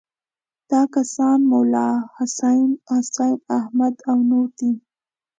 [0.69, 2.61] دا کسان مولناحسن،
[2.91, 4.71] حسین احمد او نور دي.